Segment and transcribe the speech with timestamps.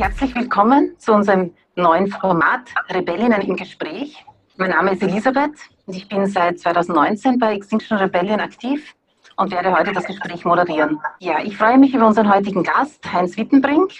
[0.00, 4.24] herzlich willkommen zu unserem neuen Format Rebellinnen im Gespräch.
[4.56, 5.52] Mein Name ist Elisabeth
[5.84, 8.94] und ich bin seit 2019 bei Extinction Rebellion aktiv
[9.36, 10.98] und werde heute das Gespräch moderieren.
[11.18, 13.92] Ja, ich freue mich über unseren heutigen Gast, Heinz Wittenbrink.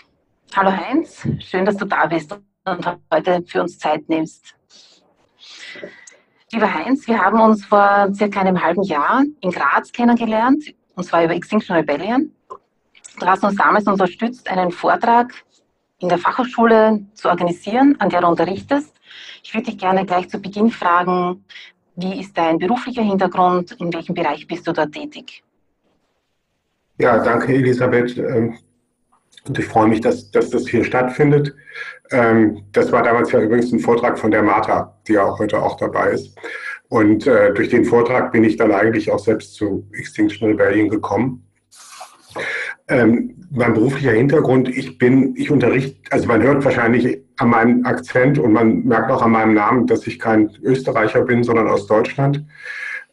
[0.57, 4.55] Hallo Heinz, schön, dass du da bist und heute für uns Zeit nimmst.
[6.51, 11.25] Lieber Heinz, wir haben uns vor circa einem halben Jahr in Graz kennengelernt, und zwar
[11.25, 12.35] über Extinction Rebellion.
[13.19, 15.35] Du hast uns damals unterstützt, einen Vortrag
[16.01, 18.93] in der Fachhochschule zu organisieren, an der du unterrichtest.
[19.43, 21.45] Ich würde dich gerne gleich zu Beginn fragen,
[21.97, 23.73] wie ist dein beruflicher Hintergrund?
[23.73, 25.43] In welchem Bereich bist du dort tätig?
[26.99, 28.17] Ja, danke Elisabeth.
[28.19, 28.59] Ähm,
[29.47, 31.55] und ich freue mich, dass, dass das hier stattfindet.
[32.11, 35.63] Ähm, das war damals ja übrigens ein Vortrag von der Martha, die ja auch heute
[35.63, 36.37] auch dabei ist.
[36.89, 41.47] Und äh, durch den Vortrag bin ich dann eigentlich auch selbst zu Extinction Rebellion gekommen.
[42.91, 48.39] Ähm, mein beruflicher Hintergrund, ich bin, ich unterrichte, also man hört wahrscheinlich an meinem Akzent
[48.39, 52.45] und man merkt auch an meinem Namen, dass ich kein Österreicher bin, sondern aus Deutschland.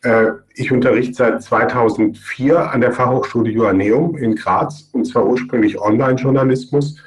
[0.02, 6.98] Äh, ich unterrichte seit 2004 an der Fachhochschule Joanneum in Graz und zwar ursprünglich Online-Journalismus.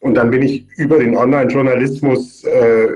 [0.00, 2.88] Und dann bin ich über den Online-Journalismus äh,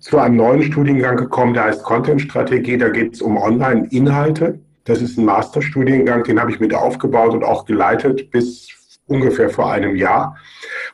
[0.00, 2.78] zu einem neuen Studiengang gekommen, der heißt Content-Strategie.
[2.78, 4.60] Da geht es um Online-Inhalte.
[4.86, 8.68] Das ist ein Masterstudiengang, den habe ich mit aufgebaut und auch geleitet bis
[9.06, 10.36] ungefähr vor einem Jahr.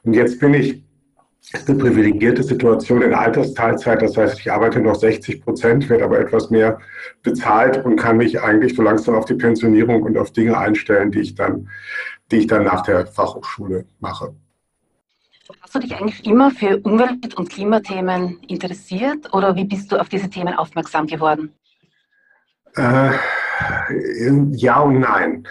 [0.02, 0.82] Und jetzt bin ich
[1.52, 4.00] ist eine privilegierte Situation in Altersteilzeit.
[4.00, 6.78] Das heißt, ich arbeite noch 60 Prozent, werde aber etwas mehr
[7.22, 11.20] bezahlt und kann mich eigentlich so langsam auf die Pensionierung und auf Dinge einstellen, die
[11.20, 11.68] ich dann,
[12.30, 14.34] die ich dann nach der Fachhochschule mache.
[15.60, 20.08] Hast du dich eigentlich immer für Umwelt- und Klimathemen interessiert oder wie bist du auf
[20.08, 21.52] diese Themen aufmerksam geworden?
[22.76, 23.10] Äh,
[24.52, 25.44] ja und nein.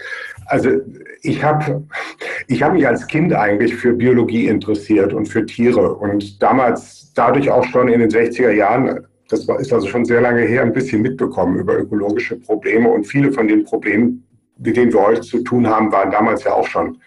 [0.46, 0.70] Also
[1.22, 1.84] ich habe
[2.48, 7.50] ich hab mich als Kind eigentlich für Biologie interessiert und für Tiere und damals dadurch
[7.50, 11.02] auch schon in den 60er Jahren, das ist also schon sehr lange her, ein bisschen
[11.02, 14.24] mitbekommen über ökologische Probleme und viele von den Problemen,
[14.64, 16.98] mit denen wir heute zu tun haben, waren damals ja auch schon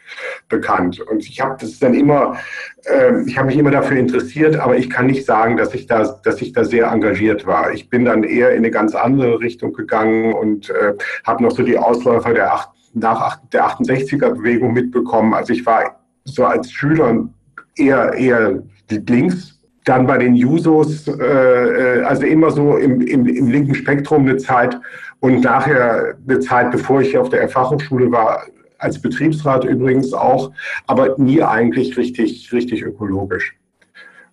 [0.50, 1.00] bekannt.
[1.00, 2.38] Und ich habe das dann immer,
[2.86, 6.04] äh, ich habe mich immer dafür interessiert, aber ich kann nicht sagen, dass ich da,
[6.24, 7.74] dass ich da sehr engagiert war.
[7.74, 10.94] Ich bin dann eher in eine ganz andere Richtung gegangen und äh,
[11.24, 15.34] habe noch so die Ausläufer der, acht, nach der 68er-Bewegung mitbekommen.
[15.34, 17.28] Also ich war so als Schüler
[17.76, 19.56] eher, eher links
[19.86, 24.38] dann bei den Jusos, äh, äh, also immer so im, im, im linken Spektrum eine
[24.38, 24.80] Zeit
[25.26, 28.44] und nachher eine Zeit, bevor ich auf der Fachhochschule war,
[28.78, 30.52] als Betriebsrat übrigens auch,
[30.86, 33.58] aber nie eigentlich richtig, richtig ökologisch.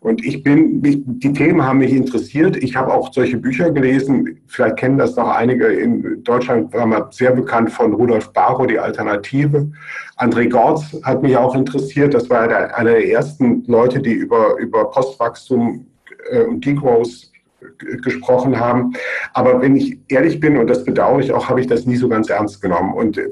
[0.01, 2.59] Und ich bin, die Themen haben mich interessiert.
[2.59, 4.43] Ich habe auch solche Bücher gelesen.
[4.49, 5.67] Vielleicht kennen das noch einige.
[5.69, 9.71] In Deutschland war man sehr bekannt von Rudolf Barrow, die Alternative.
[10.19, 12.13] André Gortz hat mich auch interessiert.
[12.13, 12.43] Das war
[12.77, 15.87] einer der ersten Leute, die über, über Postwachstum
[16.31, 17.32] äh, und Degrowth
[17.79, 18.93] gesprochen haben.
[19.33, 22.09] Aber wenn ich ehrlich bin, und das bedauere ich auch, habe ich das nie so
[22.09, 22.95] ganz ernst genommen.
[22.95, 23.29] Und äh,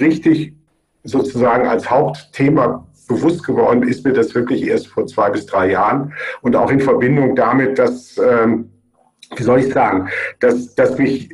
[0.00, 0.54] richtig
[1.04, 6.14] sozusagen als Hauptthema bewusst geworden ist mir das wirklich erst vor zwei bis drei Jahren
[6.40, 8.70] und auch in Verbindung damit, dass, ähm,
[9.36, 10.08] wie soll ich sagen,
[10.40, 11.28] dass, dass mich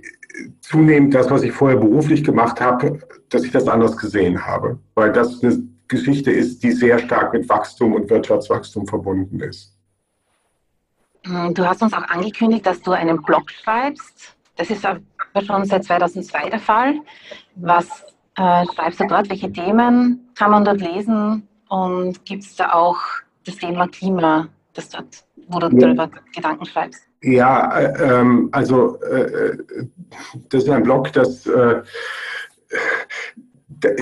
[0.60, 2.98] zunehmend das, was ich vorher beruflich gemacht habe,
[3.28, 7.48] dass ich das anders gesehen habe, weil das eine Geschichte ist, die sehr stark mit
[7.48, 9.76] Wachstum und Wirtschaftswachstum verbunden ist.
[11.26, 14.36] Hm, du hast uns auch angekündigt, dass du einen Blog schreibst.
[14.56, 15.00] Das ist aber
[15.44, 17.00] schon seit 2002 der Fall.
[17.56, 18.04] Was
[18.36, 19.28] äh, schreibst du dort?
[19.30, 21.46] Welche Themen kann man dort lesen?
[21.68, 22.98] Und gibt es da auch
[23.44, 25.78] das Thema Klima, das dort, wo du ja.
[25.78, 27.02] darüber Gedanken schreibst?
[27.22, 29.58] Ja, äh, ähm, also äh, äh,
[30.48, 31.82] das ist ein Blog, das äh,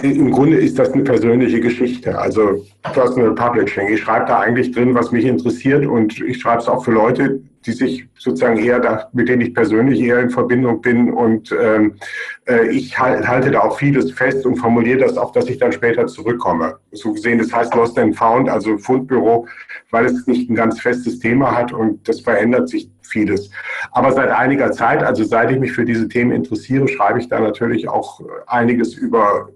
[0.03, 3.89] im Grunde ist das eine persönliche Geschichte, also Personal Publishing.
[3.89, 7.41] Ich schreibe da eigentlich drin, was mich interessiert und ich schreibe es auch für Leute,
[7.65, 11.97] die sich sozusagen eher, da, mit denen ich persönlich eher in Verbindung bin und ähm,
[12.49, 15.73] äh, ich halt, halte da auch vieles fest und formuliere das auch, dass ich dann
[15.73, 16.77] später zurückkomme.
[16.93, 19.47] So gesehen, das heißt Lost and Found, also Fundbüro,
[19.91, 23.51] weil es nicht ein ganz festes Thema hat und das verändert sich vieles.
[23.93, 27.41] Aber seit einiger Zeit, also seit ich mich für diese Themen interessiere, schreibe ich da
[27.41, 29.49] natürlich auch einiges über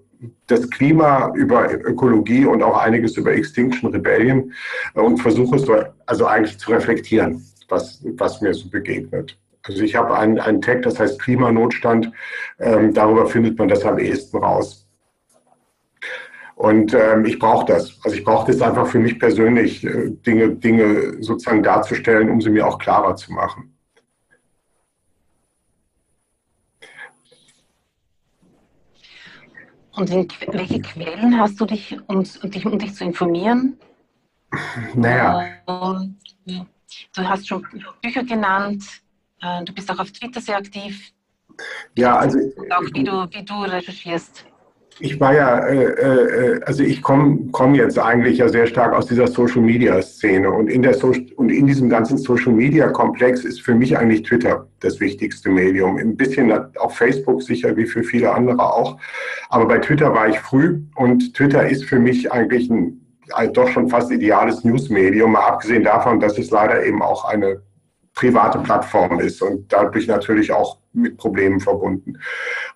[0.47, 4.53] das Klima, über Ökologie und auch einiges über Extinction Rebellion
[4.95, 5.67] äh, und versuche es
[6.07, 9.37] also eigentlich zu reflektieren, was, was mir so begegnet.
[9.65, 12.11] Also ich habe einen, einen Tag, das heißt Klimanotstand,
[12.59, 14.82] ähm, darüber findet man das am ehesten raus.
[16.63, 17.99] Und ähm, ich brauche das.
[18.05, 22.51] Also ich brauche das einfach für mich persönlich, äh, Dinge, Dinge sozusagen darzustellen, um sie
[22.51, 23.77] mir auch klarer zu machen.
[29.97, 33.77] Und in welche Quellen hast du dich, um, dich, um dich zu informieren?
[34.95, 35.45] Naja.
[35.67, 36.61] Äh,
[37.17, 37.67] du hast schon
[38.01, 38.85] Bücher genannt,
[39.41, 41.13] äh, du bist auch auf Twitter sehr aktiv.
[41.97, 42.39] Ja, also.
[42.39, 44.47] Und auch wie du, wie du recherchierst.
[45.01, 49.07] Ich war ja, äh, äh, also ich komme komm jetzt eigentlich ja sehr stark aus
[49.07, 53.45] dieser Social Media Szene und in der so und in diesem ganzen Social Media Komplex
[53.45, 55.97] ist für mich eigentlich Twitter das wichtigste Medium.
[55.97, 58.99] Ein bisschen auch Facebook sicher wie für viele andere auch,
[59.49, 62.99] aber bei Twitter war ich früh und Twitter ist für mich eigentlich ein
[63.31, 67.63] also doch schon fast ideales Newsmedium, mal abgesehen davon, dass es leider eben auch eine
[68.15, 72.19] private Plattform ist und dadurch natürlich auch mit Problemen verbunden.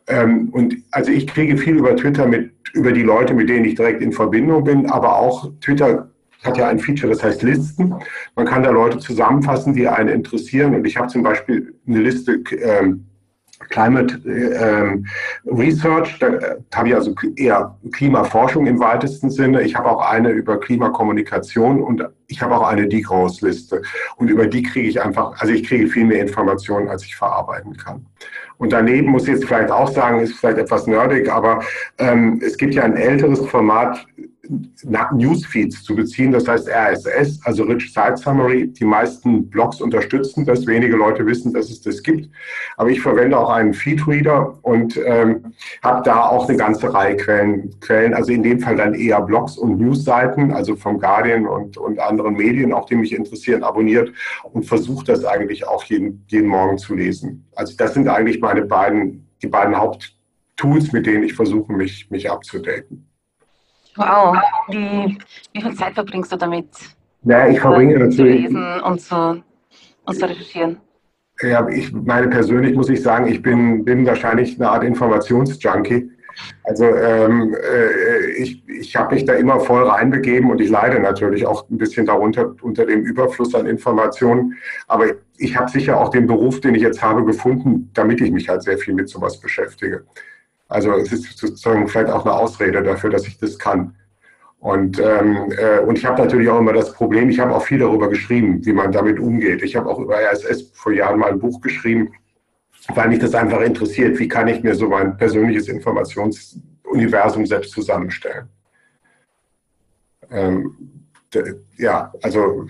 [0.07, 3.75] Ähm, und also ich kriege viel über Twitter mit, über die Leute, mit denen ich
[3.75, 6.11] direkt in Verbindung bin, aber auch Twitter
[6.43, 7.95] hat ja ein Feature, das heißt Listen.
[8.37, 10.75] Man kann da Leute zusammenfassen, die einen interessieren.
[10.75, 13.07] Und ich habe zum Beispiel eine Liste ähm,
[13.69, 19.63] Climate äh, Research, da habe ich also eher Klimaforschung im weitesten Sinne.
[19.63, 23.83] Ich habe auch eine über Klimakommunikation und ich habe auch eine Degrowth-Liste.
[24.17, 27.77] Und über die kriege ich einfach, also ich kriege viel mehr Informationen, als ich verarbeiten
[27.77, 28.07] kann.
[28.59, 31.63] Und daneben muss ich jetzt vielleicht auch sagen, ist vielleicht etwas nerdig, aber
[31.99, 34.07] ähm, es gibt ja ein älteres Format,
[35.13, 38.69] Newsfeeds zu beziehen, das heißt RSS, also Rich Site Summary.
[38.69, 42.31] Die meisten Blogs unterstützen das, wenige Leute wissen, dass es das gibt.
[42.77, 45.53] Aber ich verwende auch einen Feedreader und ähm,
[45.83, 49.57] habe da auch eine ganze Reihe Quellen, Quellen, also in dem Fall dann eher Blogs
[49.59, 54.13] und Newsseiten, also vom Guardian und, und anderen Medien, auch die mich interessieren, abonniert
[54.53, 57.47] und versuche das eigentlich auch jeden, jeden Morgen zu lesen.
[57.55, 62.31] Also das sind eigentlich meine beiden, die beiden Haupttools, mit denen ich versuche, mich, mich
[62.31, 63.07] abzudaten.
[63.97, 64.37] Wow,
[64.69, 65.19] wie,
[65.53, 66.69] wie viel Zeit verbringst du damit?
[67.25, 68.17] Ja, ich verbringe natürlich.
[68.17, 69.43] Zu lesen und zu,
[70.05, 70.79] und zu recherchieren.
[71.43, 76.11] Ja, ich meine persönlich muss ich sagen, ich bin, bin wahrscheinlich eine Art Informationsjunkie.
[76.65, 81.47] Also ähm, äh, ich, ich habe mich da immer voll reinbegeben und ich leide natürlich
[81.47, 84.57] auch ein bisschen darunter unter dem Überfluss an Informationen.
[84.87, 85.07] Aber
[85.39, 88.63] ich habe sicher auch den Beruf, den ich jetzt habe, gefunden, damit ich mich halt
[88.63, 90.05] sehr viel mit sowas beschäftige.
[90.69, 93.95] Also es ist sozusagen vielleicht auch eine Ausrede dafür, dass ich das kann.
[94.59, 97.79] Und, ähm, äh, und ich habe natürlich auch immer das Problem, ich habe auch viel
[97.79, 99.63] darüber geschrieben, wie man damit umgeht.
[99.63, 102.13] Ich habe auch über RSS vor Jahren mal ein Buch geschrieben,
[102.95, 108.49] weil mich das einfach interessiert, wie kann ich mir so mein persönliches Informationsuniversum selbst zusammenstellen.
[110.31, 110.75] Ähm,
[111.77, 112.67] ja, also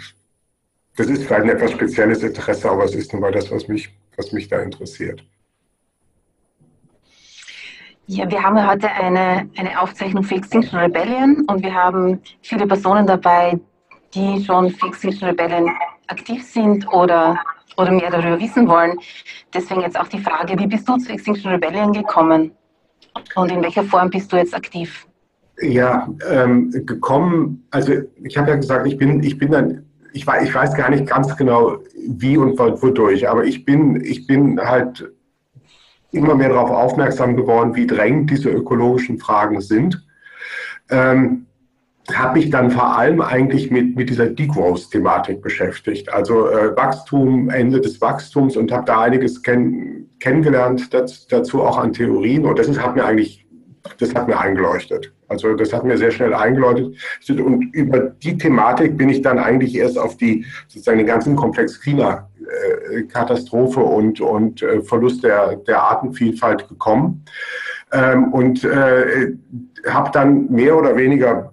[0.97, 3.91] das ist vielleicht ein etwas spezielles Interesse, aber es ist nun mal das, was mich,
[4.17, 5.25] was mich da interessiert.
[8.09, 13.05] Ja, wir haben heute eine, eine Aufzeichnung für Extinction Rebellion und wir haben viele Personen
[13.05, 13.59] dabei,
[14.15, 15.69] die schon für Extinction Rebellion
[16.07, 17.37] aktiv sind oder,
[17.77, 18.97] oder mehr darüber wissen wollen.
[19.53, 22.53] Deswegen jetzt auch die Frage, wie bist du zu Extinction Rebellion gekommen
[23.35, 25.05] und in welcher Form bist du jetzt aktiv?
[25.61, 27.93] Ja, ähm, gekommen, also
[28.23, 31.09] ich habe ja gesagt, ich bin, ich bin dann, ich weiß, ich weiß gar nicht
[31.09, 35.11] ganz genau, wie und wodurch, aber ich bin, ich bin halt
[36.17, 40.05] immer mehr darauf aufmerksam geworden, wie drängend diese ökologischen Fragen sind.
[40.91, 41.47] Ähm,
[42.15, 47.81] habe mich dann vor allem eigentlich mit, mit dieser Degrowth-Thematik beschäftigt, also äh, Wachstum, Ende
[47.81, 52.69] des Wachstums und habe da einiges kenn, kennengelernt das, dazu auch an Theorien und das
[52.79, 53.46] hat mir eigentlich,
[53.99, 55.13] das hat mir eingeleuchtet.
[55.29, 56.95] Also das hat mir sehr schnell eingeleuchtet
[57.41, 61.81] und über die Thematik bin ich dann eigentlich erst auf die sozusagen den ganzen Komplex
[61.81, 67.25] Klima äh, Katastrophe und, und äh, Verlust der, der Artenvielfalt gekommen.
[67.93, 69.33] Ähm, und äh,
[69.87, 71.53] habe dann mehr oder weniger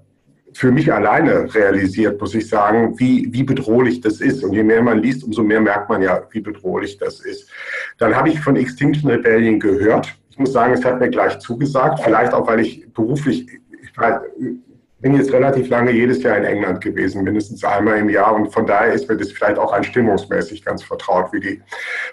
[0.54, 4.44] für mich alleine realisiert, muss ich sagen, wie, wie bedrohlich das ist.
[4.44, 7.50] Und je mehr man liest, umso mehr merkt man ja, wie bedrohlich das ist.
[7.98, 10.16] Dann habe ich von Extinction Rebellion gehört.
[10.34, 13.48] Ich muss sagen, es hat mir gleich zugesagt, vielleicht auch, weil ich beruflich,
[13.84, 13.94] ich
[15.00, 18.34] bin jetzt relativ lange jedes Jahr in England gewesen, mindestens einmal im Jahr.
[18.34, 21.62] Und von daher ist mir das vielleicht auch einstimmungsmäßig ganz vertraut, wie die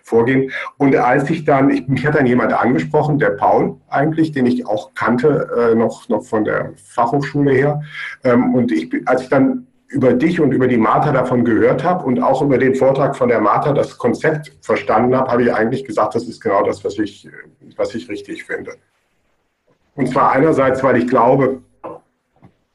[0.02, 0.50] vorgehen.
[0.76, 4.66] Und als ich dann, ich, mich hat dann jemand angesprochen, der Paul eigentlich, den ich
[4.66, 7.80] auch kannte, äh, noch, noch von der Fachhochschule her.
[8.22, 12.04] Ähm, und ich, als ich dann über dich und über die Martha davon gehört habe
[12.06, 15.84] und auch über den Vortrag von der Martha das Konzept verstanden habe, habe ich eigentlich
[15.84, 17.28] gesagt, das ist genau das, was ich,
[17.76, 18.72] was ich richtig finde.
[19.96, 21.60] Und zwar einerseits, weil ich glaube,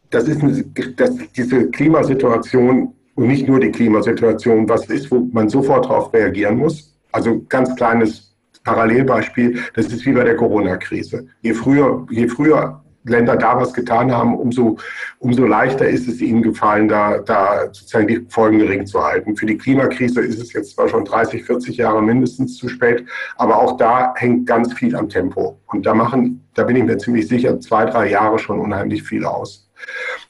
[0.09, 0.61] das ist eine,
[0.97, 6.57] das, diese Klimasituation und nicht nur die Klimasituation, was ist, wo man sofort darauf reagieren
[6.57, 6.93] muss.
[7.13, 11.27] Also ganz kleines Parallelbeispiel, das ist wie bei der Corona-Krise.
[11.41, 14.77] Je früher, je früher Länder da was getan haben, umso,
[15.19, 19.35] umso leichter ist es ihnen gefallen, da, da sozusagen die Folgen gering zu halten.
[19.35, 23.05] Für die Klimakrise ist es jetzt zwar schon 30, 40 Jahre mindestens zu spät,
[23.37, 25.59] aber auch da hängt ganz viel am Tempo.
[25.67, 29.25] Und da machen, da bin ich mir ziemlich sicher, zwei, drei Jahre schon unheimlich viel
[29.25, 29.69] aus.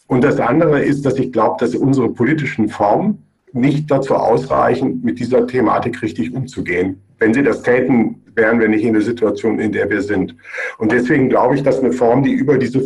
[0.08, 5.20] Und das andere ist, dass ich glaube, dass unsere politischen Formen nicht dazu ausreichen, mit
[5.20, 7.02] dieser Thematik richtig umzugehen.
[7.20, 10.36] Wenn sie das täten, wären wir nicht in der Situation, in der wir sind.
[10.78, 12.84] Und deswegen glaube ich, dass eine Form, die über diese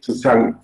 [0.00, 0.56] sozusagen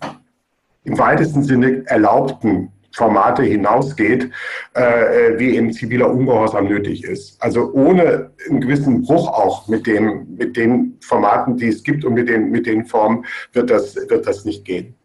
[0.83, 4.29] im weitesten Sinne erlaubten Formate hinausgeht,
[4.73, 7.41] äh, wie eben ziviler Ungehorsam nötig ist.
[7.41, 12.13] Also ohne einen gewissen Bruch auch mit, dem, mit den Formaten, die es gibt und
[12.13, 14.95] mit den, mit den Formen, wird das, wird das nicht gehen.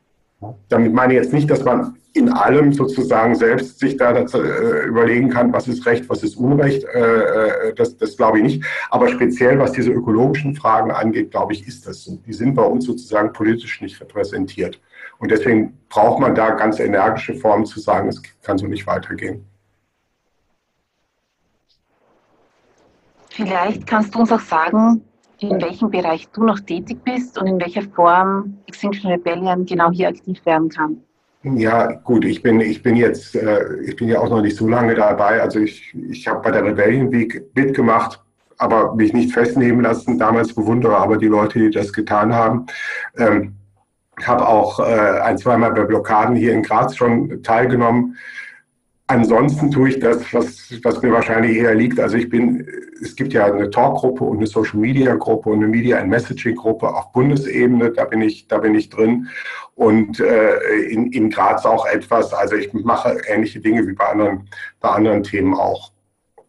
[0.68, 4.86] Damit meine ich jetzt nicht, dass man in allem sozusagen selbst sich da dazu, äh,
[4.86, 6.84] überlegen kann, was ist Recht, was ist Unrecht.
[6.84, 8.64] Äh, äh, das, das glaube ich nicht.
[8.90, 12.16] Aber speziell, was diese ökologischen Fragen angeht, glaube ich, ist das so.
[12.26, 14.80] Die sind bei uns sozusagen politisch nicht repräsentiert.
[15.18, 19.44] Und deswegen braucht man da ganz energische Formen zu sagen, es kann so nicht weitergehen.
[23.30, 25.02] Vielleicht kannst du uns auch sagen,
[25.38, 30.08] in welchem Bereich du noch tätig bist und in welcher Form Extinction Rebellion genau hier
[30.08, 31.02] aktiv werden kann.
[31.54, 34.66] Ja, gut, ich bin, ich bin jetzt, äh, ich bin ja auch noch nicht so
[34.66, 35.40] lange dabei.
[35.40, 38.20] Also ich, ich habe bei der Rebellion Week mitgemacht,
[38.58, 40.18] aber mich nicht festnehmen lassen.
[40.18, 42.66] Damals bewundere aber die Leute, die das getan haben.
[43.16, 43.54] Ähm,
[44.24, 48.16] habe auch äh, ein, zweimal bei Blockaden hier in Graz schon teilgenommen.
[49.08, 52.00] Ansonsten tue ich das, was, was mir wahrscheinlich eher liegt.
[52.00, 52.66] Also ich bin,
[53.00, 56.56] es gibt ja eine Talkgruppe und eine Social Media Gruppe und eine Media and Messaging
[56.56, 57.92] Gruppe auf Bundesebene.
[57.92, 59.28] Da bin ich, da bin ich drin.
[59.76, 60.56] Und äh,
[60.88, 62.32] in, in Graz auch etwas.
[62.34, 64.48] Also ich mache ähnliche Dinge wie bei anderen,
[64.80, 65.92] bei anderen Themen auch.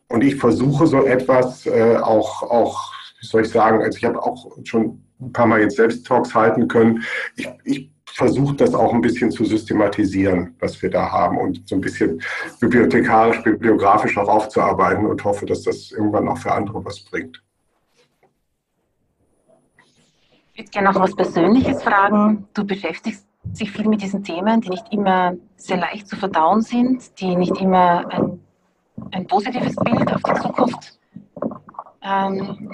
[0.09, 4.23] Und ich versuche so etwas äh, auch, auch, wie soll ich sagen, also ich habe
[4.23, 7.03] auch schon ein paar Mal jetzt selbst Talks halten können.
[7.35, 11.75] Ich, ich versucht, das auch ein bisschen zu systematisieren, was wir da haben und so
[11.75, 12.19] ein bisschen
[12.59, 17.43] bibliothekarisch, bibliografisch auch aufzuarbeiten und hoffe, dass das irgendwann auch für andere was bringt.
[20.53, 22.47] Ich würde gerne noch was Persönliches fragen.
[22.55, 27.19] Du beschäftigst dich viel mit diesen Themen, die nicht immer sehr leicht zu verdauen sind,
[27.21, 28.39] die nicht immer ein,
[29.11, 30.99] ein positives Bild auf die Zukunft
[32.01, 32.71] ähm,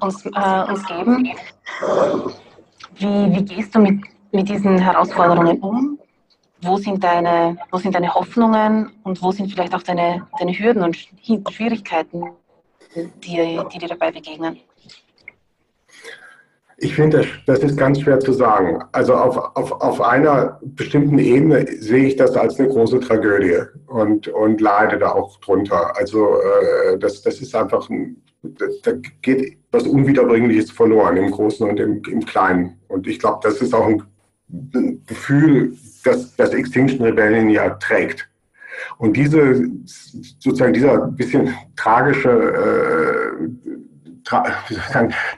[0.00, 1.30] uns, äh, uns geben.
[2.96, 4.02] Wie, wie gehst du mit
[4.34, 5.98] mit diesen Herausforderungen um?
[6.60, 10.82] Wo sind deine, wo sind deine Hoffnungen und wo sind vielleicht auch deine, deine Hürden
[10.82, 12.24] und Schwierigkeiten,
[12.94, 14.58] die, die dir dabei begegnen?
[16.78, 18.82] Ich finde, das, ist ganz schwer zu sagen.
[18.92, 24.26] Also auf, auf, auf einer bestimmten Ebene sehe ich das als eine große Tragödie und,
[24.28, 25.96] und leide da auch drunter.
[25.96, 28.20] Also äh, das, das ist einfach ein,
[28.82, 32.80] da geht was Unwiederbringliches verloren im Großen und im, im Kleinen.
[32.88, 34.02] Und ich glaube, das ist auch ein
[35.06, 38.28] Gefühl, das, das Extinction Rebellion ja trägt.
[38.98, 39.68] Und diese,
[40.38, 43.48] sozusagen dieser bisschen tragische, äh,
[44.24, 44.44] tra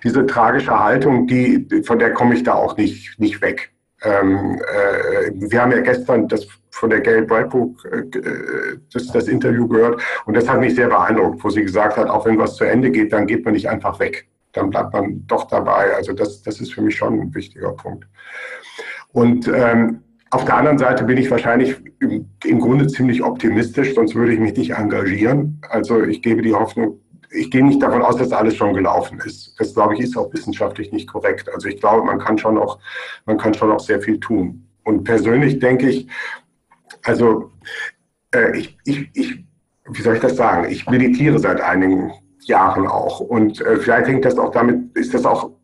[0.02, 3.72] diese tragische Haltung, die, von der komme ich da auch nicht, nicht weg.
[4.02, 9.66] Ähm, äh, wir haben ja gestern das von der Gail Bradbrook äh, das, das Interview
[9.66, 12.64] gehört und das hat mich sehr beeindruckt, wo sie gesagt hat, auch wenn was zu
[12.64, 14.28] Ende geht, dann geht man nicht einfach weg.
[14.52, 15.94] Dann bleibt man doch dabei.
[15.94, 18.06] Also das, das ist für mich schon ein wichtiger Punkt.
[19.16, 24.14] Und ähm, auf der anderen Seite bin ich wahrscheinlich im, im, Grunde ziemlich optimistisch, sonst
[24.14, 25.58] würde ich mich nicht engagieren.
[25.70, 29.58] Also ich gebe die Hoffnung, ich gehe nicht davon aus, dass alles schon gelaufen ist.
[29.58, 31.48] Das glaube ich ist auch wissenschaftlich nicht korrekt.
[31.48, 32.78] Also ich glaube, man kann schon auch,
[33.24, 34.68] man kann schon auch sehr viel tun.
[34.84, 36.08] Und persönlich denke ich,
[37.02, 37.50] also
[38.34, 39.44] äh, ich, ich, ich,
[39.92, 40.70] wie soll ich das sagen?
[40.70, 43.20] Ich meditiere seit einigen Jahren auch.
[43.20, 45.55] Und äh, vielleicht hängt das auch damit, ist das auch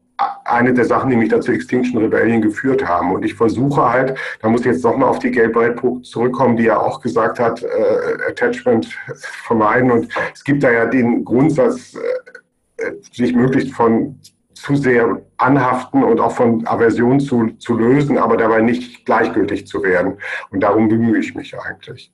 [0.45, 3.13] eine der Sachen, die mich dazu Extinction Rebellion geführt haben.
[3.13, 6.65] Und ich versuche halt, da muss ich jetzt nochmal auf die Gail Breitbrook zurückkommen, die
[6.65, 9.91] ja auch gesagt hat, äh, Attachment vermeiden.
[9.91, 14.19] Und es gibt da ja den Grundsatz, äh, sich möglichst von
[14.55, 19.83] zu sehr anhaften und auch von Aversion zu, zu lösen, aber dabei nicht gleichgültig zu
[19.83, 20.19] werden.
[20.51, 22.13] Und darum bemühe ich mich eigentlich.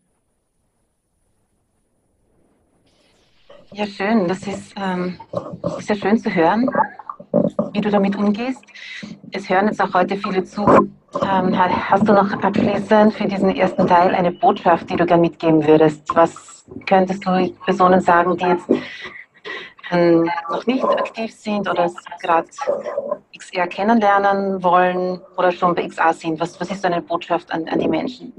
[3.73, 4.27] Ja, schön.
[4.29, 5.19] Das ist, ähm,
[5.81, 6.71] sehr schön zu hören
[7.73, 8.65] wie du damit umgehst.
[9.33, 10.63] Es hören jetzt auch heute viele zu.
[11.23, 15.67] Ähm, hast du noch abschließend für diesen ersten Teil eine Botschaft, die du gerne mitgeben
[15.67, 16.03] würdest?
[16.15, 18.69] Was könntest du Personen sagen, die jetzt
[19.91, 22.49] ähm, noch nicht aktiv sind oder gerade
[23.37, 26.41] XR kennenlernen wollen oder schon bei XA sind?
[26.41, 28.33] Was, was ist deine Botschaft an, an die Menschen?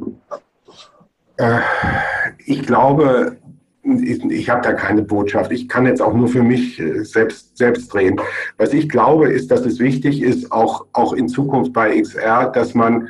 [1.37, 1.59] Äh,
[2.45, 3.37] ich glaube,
[3.89, 5.51] ich habe da keine Botschaft.
[5.51, 8.19] Ich kann jetzt auch nur für mich äh, selbst, selbst drehen.
[8.57, 12.73] Was ich glaube, ist, dass es wichtig ist, auch, auch in Zukunft bei XR, dass
[12.73, 13.09] man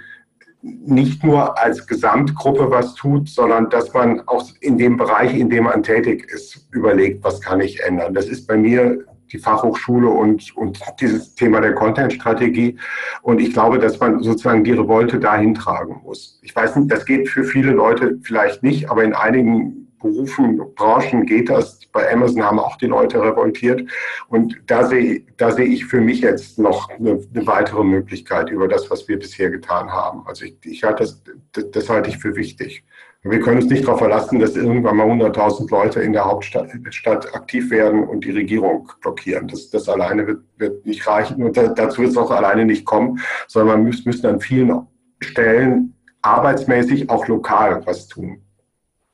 [0.62, 5.66] nicht nur als Gesamtgruppe was tut, sondern dass man auch in dem Bereich, in dem
[5.66, 8.14] man tätig ist, überlegt, was kann ich ändern.
[8.14, 12.78] Das ist bei mir die Fachhochschule und, und dieses Thema der Content-Strategie.
[13.22, 16.40] Und ich glaube, dass man sozusagen die Revolte dahin tragen muss.
[16.42, 21.26] Ich weiß nicht, das geht für viele Leute vielleicht nicht, aber in einigen Berufen, Branchen
[21.26, 21.80] geht das.
[21.92, 23.90] Bei Amazon haben auch die Leute revoltiert.
[24.28, 28.68] Und da sehe, da sehe ich für mich jetzt noch eine, eine weitere Möglichkeit über
[28.68, 30.26] das, was wir bisher getan haben.
[30.26, 32.84] Also ich, ich halte das, das, das halte ich für wichtig.
[33.22, 37.36] Wir können uns nicht darauf verlassen, dass irgendwann mal 100.000 Leute in der Hauptstadt Stadt
[37.36, 39.50] aktiv werden und die Regierung blockieren.
[39.50, 42.86] Das, das alleine wird, wird nicht reichen und da, dazu wird es auch alleine nicht
[42.86, 44.88] kommen, sondern muss, müssen an vielen
[45.20, 48.42] Stellen arbeitsmäßig auch lokal was tun.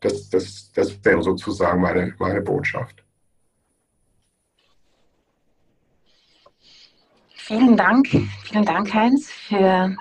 [0.05, 3.03] Das, das, das wäre sozusagen meine, meine Botschaft.
[7.35, 8.07] Vielen Dank,
[8.43, 9.95] vielen Dank, Heinz, für,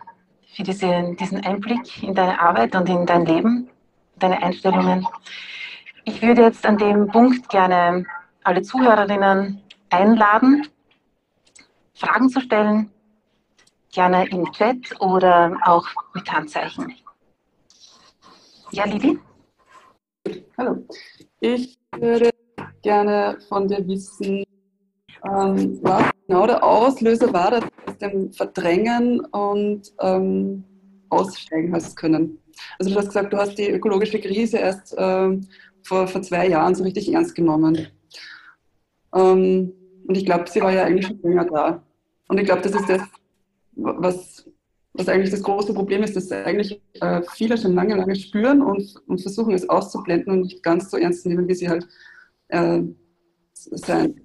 [0.54, 3.70] für diese, diesen Einblick in deine Arbeit und in dein Leben,
[4.16, 5.06] deine Einstellungen.
[6.04, 8.04] Ich würde jetzt an dem Punkt gerne
[8.42, 10.68] alle Zuhörerinnen einladen,
[11.94, 12.90] Fragen zu stellen,
[13.90, 16.94] gerne im Chat oder auch mit Handzeichen.
[18.70, 19.18] Ja, Lili?
[20.57, 20.87] Hallo.
[21.40, 22.31] Ich würde
[22.83, 24.45] gerne von dir wissen,
[25.28, 30.64] ähm, was genau der Auslöser war, dass aus dem Verdrängen und ähm,
[31.11, 32.38] aussteigen hast können.
[32.78, 35.47] Also du hast gesagt, du hast die ökologische Krise erst ähm,
[35.83, 37.88] vor, vor zwei Jahren so richtig ernst genommen.
[39.14, 39.73] Ähm,
[40.07, 41.83] und ich glaube, sie war ja eigentlich schon länger da.
[42.28, 43.02] Und ich glaube, das ist das,
[43.76, 44.47] was
[44.94, 48.94] was eigentlich das große Problem ist, dass eigentlich äh, viele schon lange, lange spüren und,
[49.06, 51.86] und versuchen es auszublenden und nicht ganz so ernst nehmen, wie sie halt
[52.48, 52.80] äh,
[53.52, 54.20] sein,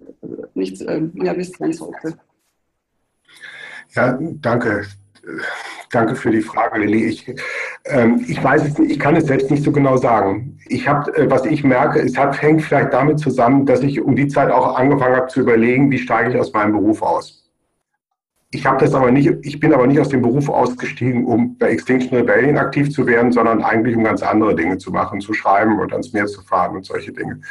[0.54, 2.20] nicht, äh, ja, wie es sein sollte.
[3.96, 4.86] Ja, danke.
[5.92, 7.06] Danke für die Frage, Lilly.
[7.06, 7.34] Ich,
[7.86, 10.60] ähm, ich weiß es nicht, ich kann es selbst nicht so genau sagen.
[10.68, 14.16] Ich habe, äh, was ich merke, es hat, hängt vielleicht damit zusammen, dass ich um
[14.16, 17.49] die Zeit auch angefangen habe zu überlegen, wie steige ich aus meinem Beruf aus.
[18.52, 21.70] Ich habe das aber nicht, ich bin aber nicht aus dem Beruf ausgestiegen, um bei
[21.70, 25.78] Extinction Rebellion aktiv zu werden, sondern eigentlich um ganz andere Dinge zu machen, zu schreiben
[25.78, 27.42] und ans Meer zu fahren und solche Dinge.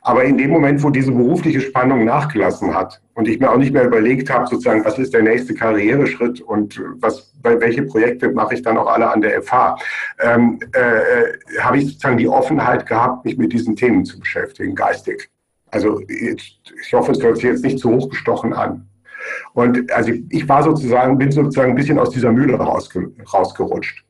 [0.00, 3.72] Aber in dem Moment, wo diese berufliche Spannung nachgelassen hat und ich mir auch nicht
[3.72, 8.62] mehr überlegt habe, sozusagen, was ist der nächste Karriereschritt und was, welche Projekte mache ich
[8.62, 9.76] dann auch alle an der FH,
[10.18, 15.30] ähm, äh, habe ich sozusagen die Offenheit gehabt, mich mit diesen Themen zu beschäftigen, geistig.
[15.70, 16.60] Also ich
[16.92, 18.88] hoffe, es hört sich jetzt nicht zu hochgestochen an.
[19.54, 24.04] Und also ich war sozusagen, bin sozusagen ein bisschen aus dieser Mühle rausge, rausgerutscht.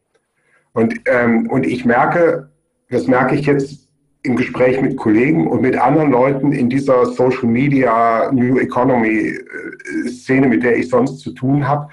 [0.72, 2.50] Und, ähm, und ich merke,
[2.90, 3.88] das merke ich jetzt
[4.24, 10.08] im Gespräch mit Kollegen und mit anderen Leuten in dieser Social Media, New Economy äh,
[10.08, 11.88] Szene, mit der ich sonst zu tun habe,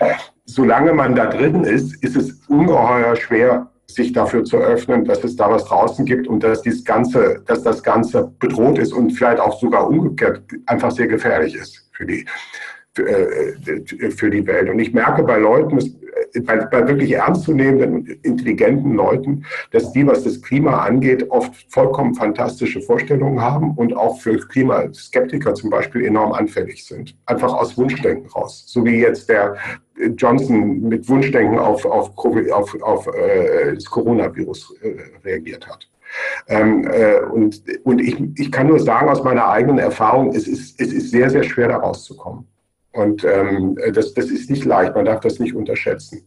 [0.45, 5.35] solange man da drin ist, ist es ungeheuer schwer, sich dafür zu öffnen, dass es
[5.35, 9.39] da was draußen gibt und dass, dieses Ganze, dass das Ganze bedroht ist und vielleicht
[9.39, 12.25] auch sogar umgekehrt einfach sehr gefährlich ist für die,
[12.95, 14.69] für die Welt.
[14.69, 20.23] Und ich merke bei Leuten, äh, bei, bei wirklich ernstzunehmenden, intelligenten Leuten, dass die, was
[20.23, 26.33] das Klima angeht, oft vollkommen fantastische Vorstellungen haben und auch für Klimaskeptiker zum Beispiel enorm
[26.33, 27.15] anfällig sind.
[27.25, 28.63] Einfach aus Wunschdenken raus.
[28.67, 29.55] So wie jetzt der
[30.17, 35.87] Johnson mit Wunschdenken auf, auf, auf, auf äh, das Coronavirus äh, reagiert hat.
[36.47, 40.81] Ähm, äh, und und ich, ich kann nur sagen aus meiner eigenen Erfahrung, es ist,
[40.81, 42.47] es ist sehr, sehr schwer da rauszukommen.
[42.91, 46.25] Und ähm, das, das ist nicht leicht, man darf das nicht unterschätzen.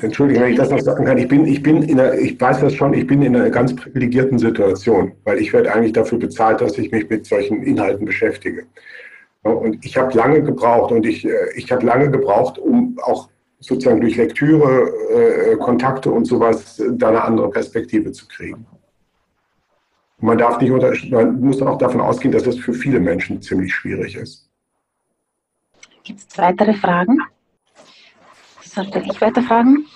[0.00, 1.18] Entschuldigung, wenn ich das noch sagen kann.
[1.18, 3.74] Ich bin, ich bin in einer, ich weiß das schon, ich bin in einer ganz
[3.74, 8.66] privilegierten Situation, weil ich werde eigentlich dafür bezahlt, dass ich mich mit solchen Inhalten beschäftige.
[9.42, 14.00] Und ich habe lange gebraucht und ich, äh, ich habe lange gebraucht, um auch sozusagen
[14.00, 18.66] durch Lektüre, äh, Kontakte und sowas da eine andere Perspektive zu kriegen.
[20.18, 23.74] man darf nicht unter, man muss auch davon ausgehen, dass das für viele Menschen ziemlich
[23.74, 24.49] schwierig ist.
[26.04, 27.18] Gibt es weitere Fragen?
[28.62, 29.86] So stelle ich weiter Fragen.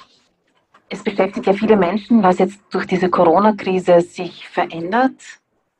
[0.88, 5.14] Es beschäftigt ja viele Menschen, was jetzt durch diese Corona-Krise sich verändert.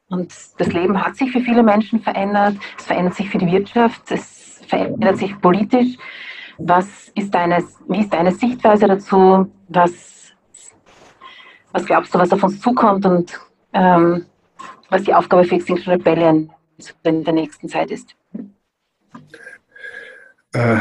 [0.09, 2.57] Und das Leben hat sich für viele Menschen verändert.
[2.79, 4.11] Es verändert sich für die Wirtschaft.
[4.11, 5.97] Es verändert sich politisch.
[6.59, 9.51] Was ist deine, wie ist deine Sichtweise dazu?
[9.69, 10.33] Was,
[11.73, 13.41] was glaubst du, was auf uns zukommt und
[13.73, 14.27] ähm,
[14.89, 16.53] was die Aufgabe für Extinction Rebellion
[17.03, 18.15] in der nächsten Zeit ist?
[20.55, 20.77] Äh,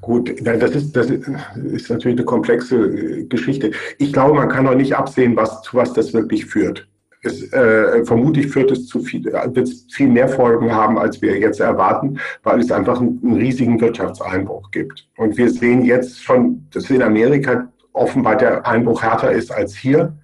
[0.00, 3.70] gut, das ist, das ist natürlich eine komplexe äh, Geschichte.
[3.98, 6.88] Ich glaube, man kann auch nicht absehen, was, zu was das wirklich führt.
[7.22, 11.38] Es, äh, vermutlich führt es zu viel, wird es viel mehr Folgen haben, als wir
[11.38, 15.06] jetzt erwarten, weil es einfach einen, einen riesigen Wirtschaftseinbruch gibt.
[15.18, 20.16] Und wir sehen jetzt schon, dass in Amerika offenbar der Einbruch härter ist als hier.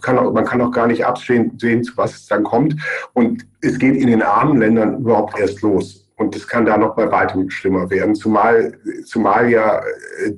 [0.00, 2.74] Kann auch, man kann auch gar nicht absehen, sehen, zu was es dann kommt.
[3.12, 6.03] Und es geht in den armen Ländern überhaupt erst los.
[6.16, 9.78] Und es kann da noch bei weitem schlimmer werden, zumal, zumal ja
[10.24, 10.34] äh,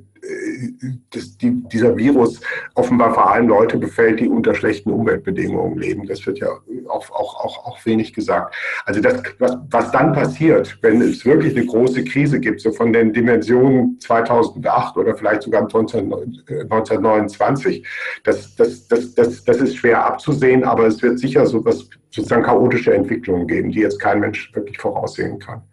[1.11, 2.41] das, die, dieser Virus
[2.75, 6.05] offenbar vor allem Leute befällt, die unter schlechten Umweltbedingungen leben.
[6.07, 6.49] Das wird ja
[6.87, 8.55] auch, auch, auch, auch wenig gesagt.
[8.85, 12.93] Also das, was, was dann passiert, wenn es wirklich eine große Krise gibt, so von
[12.93, 17.85] den Dimensionen 2008 oder vielleicht sogar 1929,
[18.23, 22.43] das, das, das, das, das ist schwer abzusehen, aber es wird sicher so was, sozusagen
[22.43, 25.63] chaotische Entwicklungen geben, die jetzt kein Mensch wirklich voraussehen kann.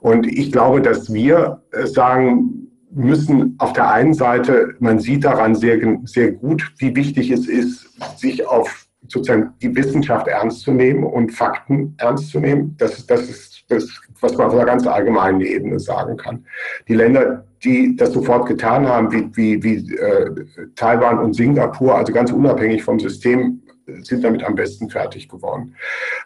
[0.00, 5.78] Und ich glaube, dass wir sagen, müssen auf der einen Seite, man sieht daran sehr,
[6.04, 11.30] sehr gut, wie wichtig es ist, sich auf sozusagen die Wissenschaft ernst zu nehmen und
[11.30, 12.76] Fakten ernst zu nehmen.
[12.78, 13.88] Das das ist das,
[14.20, 16.44] was man auf einer ganz allgemeinen Ebene sagen kann.
[16.88, 20.30] Die Länder, die das sofort getan haben, wie, wie, wie äh,
[20.76, 23.62] Taiwan und Singapur, also ganz unabhängig vom System,
[24.02, 25.74] sind damit am besten fertig geworden.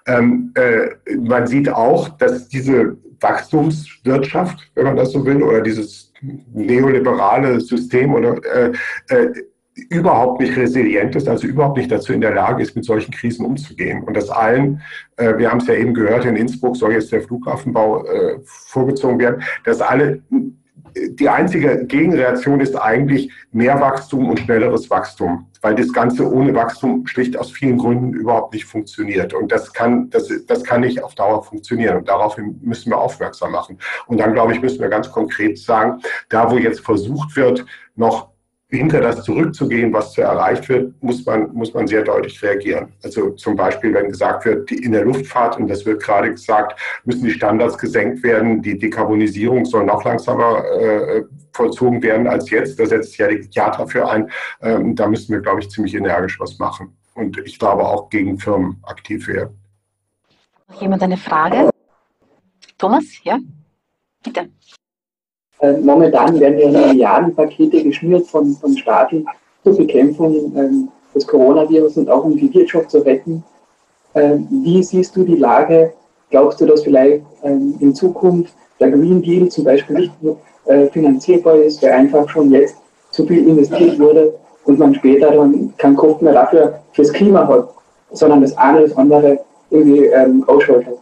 [0.06, 6.05] Ähm, äh, man sieht auch, dass diese Wachstumswirtschaft, wenn man das so will, oder dieses
[6.52, 8.72] neoliberale System oder äh,
[9.08, 9.32] äh,
[9.90, 13.44] überhaupt nicht resilient ist, also überhaupt nicht dazu in der Lage ist, mit solchen Krisen
[13.44, 14.02] umzugehen.
[14.04, 14.80] Und das allen,
[15.16, 19.18] äh, wir haben es ja eben gehört, in Innsbruck soll jetzt der Flughafenbau äh, vorgezogen
[19.18, 20.22] werden, dass alle
[21.10, 27.06] die einzige Gegenreaktion ist eigentlich mehr Wachstum und schnelleres Wachstum, weil das Ganze ohne Wachstum
[27.06, 29.34] schlicht aus vielen Gründen überhaupt nicht funktioniert.
[29.34, 31.98] Und das kann, das, das kann nicht auf Dauer funktionieren.
[31.98, 33.78] Und daraufhin müssen wir aufmerksam machen.
[34.06, 38.30] Und dann, glaube ich, müssen wir ganz konkret sagen, da wo jetzt versucht wird, noch
[38.68, 42.92] hinter das zurückzugehen, was zu erreicht wird, muss man, muss man sehr deutlich reagieren.
[43.02, 47.24] Also zum Beispiel, wenn gesagt wird, in der Luftfahrt, und das wird gerade gesagt, müssen
[47.24, 52.78] die Standards gesenkt werden, die Dekarbonisierung soll noch langsamer äh, vollzogen werden als jetzt.
[52.78, 54.30] Da setzt ja die JATA dafür ein.
[54.60, 56.96] Ähm, da müssen wir, glaube ich, ziemlich energisch was machen.
[57.14, 59.58] Und ich glaube auch gegen Firmen aktiv werden.
[60.68, 61.70] Noch jemand eine Frage?
[62.76, 63.38] Thomas, ja?
[64.22, 64.50] Bitte.
[65.60, 69.26] Äh, momentan werden ja Milliardenpakete geschnürt von, von Staaten
[69.64, 73.42] zur Bekämpfung ähm, des Coronavirus und auch um die Wirtschaft zu retten.
[74.14, 75.92] Ähm, wie siehst du die Lage?
[76.30, 80.12] Glaubst du, dass vielleicht ähm, in Zukunft der Green Deal zum Beispiel nicht
[80.66, 82.76] äh, finanzierbar ist, weil einfach schon jetzt
[83.10, 87.70] zu viel investiert wurde und man später dann keinen Kopf mehr dafür fürs Klima hat,
[88.12, 89.40] sondern das eine oder das andere
[89.70, 90.98] irgendwie ähm, ausschaltet?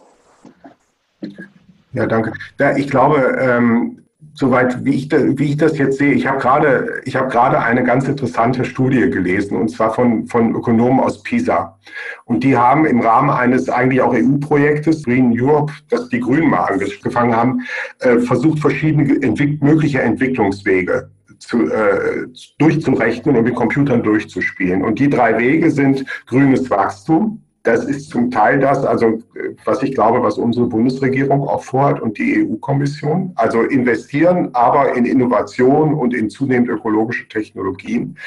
[1.93, 2.33] Ja, danke.
[2.57, 4.04] Da, ich glaube, ähm,
[4.35, 7.83] soweit wie ich, wie ich das jetzt sehe, ich habe gerade, ich habe gerade eine
[7.83, 11.79] ganz interessante Studie gelesen, und zwar von, von Ökonomen aus Pisa.
[12.25, 16.65] Und die haben im Rahmen eines eigentlich auch EU-Projektes, Green Europe, das die Grünen mal
[16.65, 17.61] angefangen haben,
[17.99, 24.83] äh, versucht, verschiedene entwick mögliche Entwicklungswege zu, äh, durchzurechnen und mit Computern durchzuspielen.
[24.83, 29.19] Und die drei Wege sind grünes Wachstum, das ist zum Teil das, also
[29.65, 33.31] was ich glaube, was unsere Bundesregierung auch vorhat und die EU-Kommission.
[33.35, 38.17] Also investieren, aber in Innovation und in zunehmend ökologische Technologien.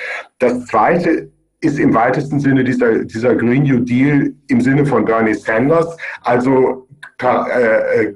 [0.41, 5.35] Das Zweite ist im weitesten Sinne dieser, dieser Green New Deal im Sinne von Bernie
[5.35, 6.89] Sanders, also
[7.23, 8.15] äh, äh,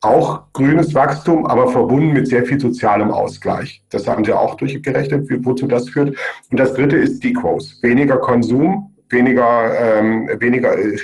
[0.00, 3.84] auch grünes Wachstum, aber verbunden mit sehr viel sozialem Ausgleich.
[3.90, 6.16] Das haben sie auch durchgerechnet, wozu das führt.
[6.50, 10.98] Und das Dritte ist Decos, weniger Konsum, weniger, ähm, weniger, äh,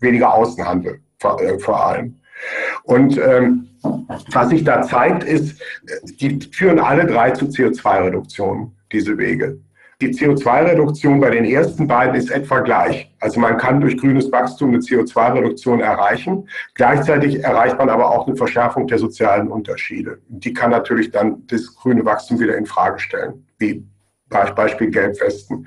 [0.00, 2.16] weniger Außenhandel vor, äh, vor allem.
[2.84, 3.68] Und ähm,
[4.32, 5.60] was sich da zeigt, ist,
[6.20, 9.58] die führen alle drei zu CO2-Reduktionen, diese Wege.
[10.00, 13.12] Die CO2-Reduktion bei den ersten beiden ist etwa gleich.
[13.18, 16.48] Also man kann durch grünes Wachstum eine CO2-Reduktion erreichen.
[16.74, 20.20] Gleichzeitig erreicht man aber auch eine Verschärfung der sozialen Unterschiede.
[20.28, 23.84] Die kann natürlich dann das grüne Wachstum wieder in Frage stellen, wie
[24.28, 25.66] Beispiel Gelbwesten.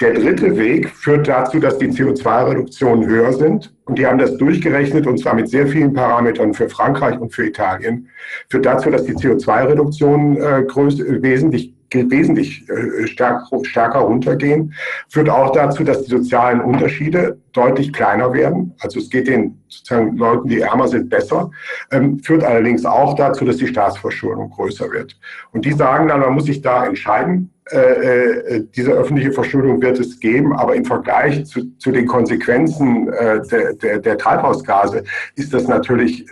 [0.00, 3.74] Der dritte Weg führt dazu, dass die CO2-Reduktionen höher sind.
[3.86, 7.46] Und die haben das durchgerechnet, und zwar mit sehr vielen Parametern für Frankreich und für
[7.46, 8.08] Italien.
[8.48, 14.74] Führt dazu, dass die CO2-Reduktionen äh, wesentlich wesentlich äh, stärker, stärker runtergehen,
[15.08, 18.74] führt auch dazu, dass die sozialen Unterschiede deutlich kleiner werden.
[18.80, 21.50] Also es geht den sozusagen Leuten, die ärmer sind, besser,
[21.90, 25.18] ähm, führt allerdings auch dazu, dass die Staatsverschuldung größer wird.
[25.52, 29.98] Und die sagen dann, man muss sich da entscheiden, äh, äh, diese öffentliche Verschuldung wird
[29.98, 35.04] es geben, aber im Vergleich zu, zu den Konsequenzen äh, der, der, der Treibhausgase
[35.36, 36.26] ist das natürlich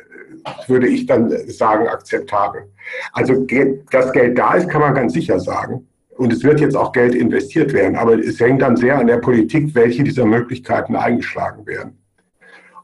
[0.67, 2.71] würde ich dann sagen, akzeptabel.
[3.13, 3.47] Also,
[3.91, 5.87] dass Geld da ist, kann man ganz sicher sagen.
[6.19, 9.17] und es wird jetzt auch Geld investiert werden, aber es hängt dann sehr an der
[9.17, 12.02] Politik, welche dieser Möglichkeiten eingeschlagen werden.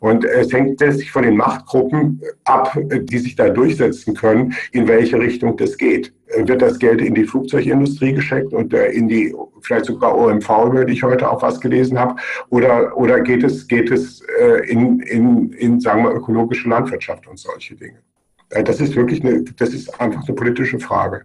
[0.01, 5.19] Und es hängt letztlich von den Machtgruppen ab, die sich da durchsetzen können, in welche
[5.19, 6.13] Richtung das geht.
[6.37, 10.85] Wird das Geld in die Flugzeugindustrie geschickt und äh, in die, vielleicht sogar OMV, über
[10.85, 12.17] die ich heute auch was gelesen habe,
[12.51, 17.39] oder, oder geht es, geht es äh, in, in, in, sagen wir, ökologische Landwirtschaft und
[17.39, 17.99] solche Dinge?
[18.51, 21.23] Äh, das ist wirklich eine, das ist einfach eine politische Frage.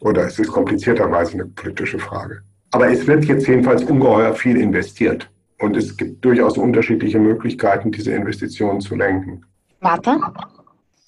[0.00, 2.40] Oder es ist komplizierterweise eine politische Frage.
[2.72, 5.30] Aber es wird jetzt jedenfalls ungeheuer viel investiert.
[5.58, 9.44] Und es gibt durchaus unterschiedliche Möglichkeiten, diese Investitionen zu lenken.
[9.80, 10.32] Martha?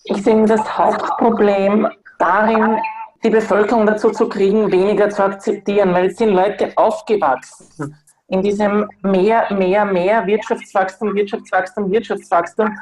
[0.04, 2.78] Ich sehe das Hauptproblem darin,
[3.22, 7.96] die Bevölkerung dazu zu kriegen, weniger zu akzeptieren, weil es sind Leute aufgewachsen
[8.28, 12.76] in diesem mehr, mehr, mehr Wirtschaftswachstum, Wirtschaftswachstum, Wirtschaftswachstum.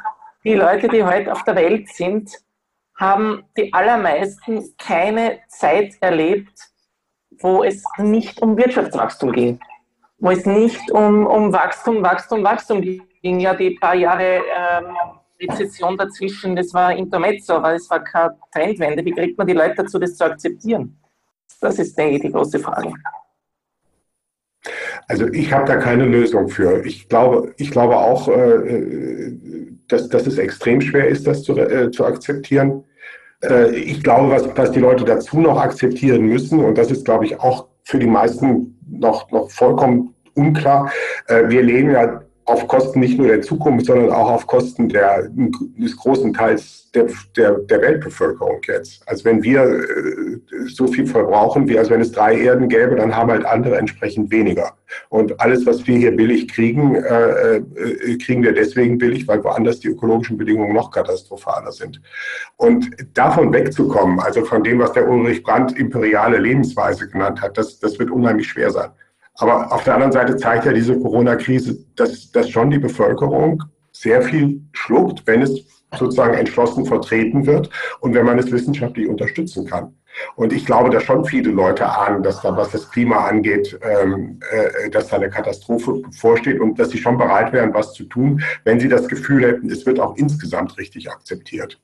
[0.44, 2.30] Die Leute, die heute auf der Welt sind,
[2.94, 6.70] haben die allermeisten keine Zeit erlebt,
[7.40, 9.58] wo es nicht um Wirtschaftswachstum ging
[10.18, 13.40] wo es nicht um, um Wachstum, Wachstum, Wachstum ging.
[13.40, 14.96] Ja, die paar Jahre ähm,
[15.40, 19.04] Rezession dazwischen, das war Intermezzo, aber es war keine Trendwende.
[19.04, 20.98] Wie kriegt man die Leute dazu, das zu akzeptieren?
[21.60, 22.92] Das ist, denke ich, die große Frage.
[25.08, 26.84] Also ich habe da keine Lösung für.
[26.84, 29.32] Ich glaube, ich glaube auch, äh,
[29.88, 32.84] dass, dass es extrem schwer ist, das zu, äh, zu akzeptieren.
[33.42, 37.26] Äh, ich glaube, was, was die Leute dazu noch akzeptieren müssen, und das ist, glaube
[37.26, 40.90] ich, auch für die meisten noch, noch vollkommen unklar.
[41.26, 45.28] Äh, wir leben ja auf Kosten nicht nur der Zukunft, sondern auch auf Kosten der,
[45.28, 47.06] des großen Teils der,
[47.36, 49.02] der, der Weltbevölkerung jetzt.
[49.06, 53.14] Also wenn wir äh, so viel verbrauchen, wie als wenn es drei Erden gäbe, dann
[53.14, 54.72] haben halt andere entsprechend weniger.
[55.08, 59.80] Und alles, was wir hier billig kriegen, äh, äh, kriegen wir deswegen billig, weil woanders
[59.80, 62.00] die ökologischen Bedingungen noch katastrophaler sind.
[62.56, 67.80] Und davon wegzukommen, also von dem, was der Ulrich Brandt imperiale Lebensweise genannt hat, das,
[67.80, 68.90] das wird unheimlich schwer sein.
[69.38, 74.22] Aber auf der anderen Seite zeigt ja diese Corona-Krise, dass, dass schon die Bevölkerung sehr
[74.22, 75.64] viel schluckt, wenn es
[75.96, 77.70] sozusagen entschlossen vertreten wird
[78.00, 79.94] und wenn man es wissenschaftlich unterstützen kann.
[80.34, 84.40] Und ich glaube, dass schon viele Leute ahnen, dass da, was das Klima angeht, ähm,
[84.50, 88.42] äh, dass da eine Katastrophe bevorsteht und dass sie schon bereit wären, was zu tun,
[88.64, 91.78] wenn sie das Gefühl hätten, es wird auch insgesamt richtig akzeptiert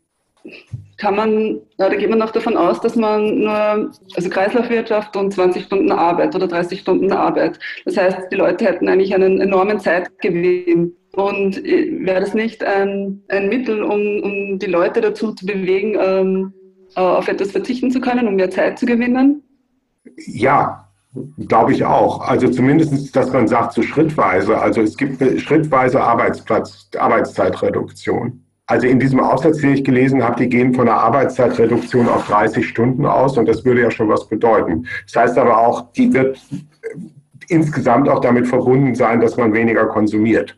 [0.96, 5.64] kann man, da geht man auch davon aus, dass man nur, also Kreislaufwirtschaft und 20
[5.64, 7.58] Stunden Arbeit oder 30 Stunden Arbeit.
[7.84, 10.94] Das heißt, die Leute hätten eigentlich einen enormen Zeitgewinn.
[11.14, 15.96] Und äh, wäre das nicht ein, ein Mittel, um, um die Leute dazu zu bewegen,
[16.00, 16.52] ähm,
[16.94, 19.42] auf etwas verzichten zu können, um mehr Zeit zu gewinnen?
[20.16, 20.88] Ja,
[21.46, 22.26] Glaube ich auch.
[22.26, 24.58] Also zumindest, dass man sagt, so schrittweise.
[24.58, 28.42] Also es gibt eine schrittweise Arbeitsplatz, Arbeitszeitreduktion.
[28.72, 32.66] Also in diesem Aufsatz, den ich gelesen habe, die gehen von einer Arbeitszeitreduktion auf 30
[32.66, 34.86] Stunden aus und das würde ja schon was bedeuten.
[35.04, 36.40] Das heißt aber auch, die wird
[37.48, 40.56] insgesamt auch damit verbunden sein, dass man weniger konsumiert.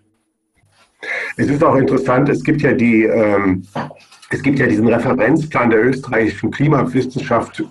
[1.36, 3.64] Es ist auch interessant, es gibt ja die ähm,
[4.30, 7.62] es gibt ja diesen Referenzplan der österreichischen Klimawissenschaft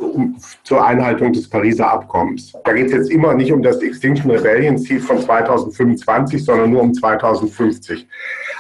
[0.64, 2.54] zur Einhaltung des Pariser Abkommens.
[2.64, 6.82] Da geht es jetzt immer nicht um das Extinction Rebellion Ziel von 2025, sondern nur
[6.82, 8.08] um 2050.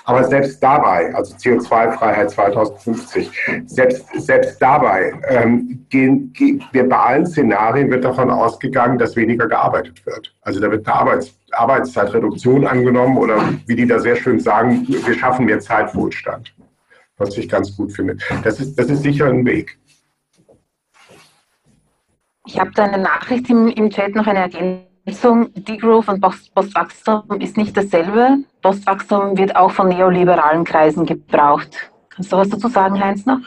[0.05, 3.31] Aber selbst dabei, also CO2-Freiheit 2050,
[3.65, 6.33] selbst, selbst dabei ähm, gehen,
[6.71, 10.35] wir bei allen Szenarien wird davon ausgegangen, dass weniger gearbeitet wird.
[10.41, 15.13] Also da wird eine Arbeits, Arbeitszeitreduktion angenommen oder wie die da sehr schön sagen, wir
[15.13, 16.53] schaffen mehr Zeitwohlstand
[17.17, 18.17] was ich ganz gut finde.
[18.43, 19.79] Das ist, das ist sicher ein Weg.
[22.45, 24.92] Ich habe da eine Nachricht im, im Chat noch eine Ergänzung.
[25.05, 28.43] Degrowth und Post Postwachstum ist nicht dasselbe.
[28.61, 31.91] Postwachstum wird auch von neoliberalen Kreisen gebraucht.
[32.15, 33.39] Kannst du was dazu sagen, Heinz, noch?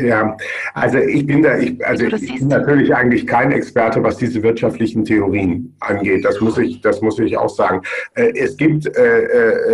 [0.00, 0.36] Ja,
[0.74, 5.04] also ich bin da, ich, also ich bin natürlich eigentlich kein Experte, was diese wirtschaftlichen
[5.04, 6.24] Theorien angeht.
[6.24, 7.82] Das muss ich, das muss ich auch sagen.
[8.14, 9.22] Äh, es gibt äh,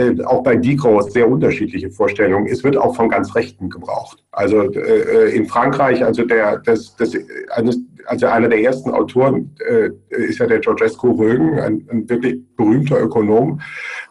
[0.09, 2.47] äh, auch bei Digros sehr unterschiedliche Vorstellungen.
[2.47, 4.25] Es wird auch von ganz Rechten gebraucht.
[4.33, 7.13] Also äh, in Frankreich, also der, das, das,
[7.51, 12.39] eines, also einer der ersten Autoren äh, ist ja der Georgescu Rögen, ein, ein wirklich
[12.57, 13.61] berühmter Ökonom,